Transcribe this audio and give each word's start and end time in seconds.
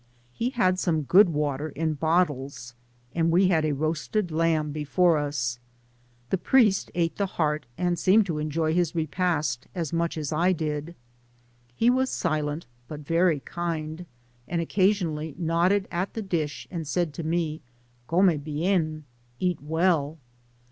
He 0.33 0.49
had 0.49 0.79
some 0.79 1.03
good 1.03 1.29
water 1.29 1.69
in 1.69 1.93
bottles, 1.93 2.73
and 3.13 3.29
we 3.29 3.49
had 3.49 3.63
a 3.63 3.73
roasted 3.73 4.31
lamb 4.31 4.71
before 4.71 5.19
us. 5.19 5.59
Digitized 5.59 5.59
byGoogk 5.59 6.29
272 6.29 6.29
THE 6.29 6.31
PAMPAS. 6.31 6.31
The 6.31 6.49
priest 6.49 6.91
ate 6.95 7.15
the 7.17 7.25
hearty 7.27 7.67
and 7.77 7.99
seemed 7.99 8.25
to 8.25 8.37
enjoy 8.39 8.73
his 8.73 8.95
repast 8.95 9.67
as 9.75 9.93
much 9.93 10.17
as 10.17 10.33
I 10.33 10.53
did. 10.53 10.95
He 11.75 11.91
was 11.91 12.09
silent, 12.09 12.65
but 12.87 13.01
very 13.01 13.41
kindy 13.41 14.07
and 14.47 14.59
occasionally 14.59 15.35
nodded 15.37 15.87
at 15.91 16.15
the 16.15 16.23
dish 16.23 16.67
and 16.71 16.87
said 16.87 17.13
to 17.13 17.21
me," 17.23 17.61
Come 18.09 18.35
bien!'' 18.39 19.03
(Eat 19.39 19.61
well.) 19.61 20.17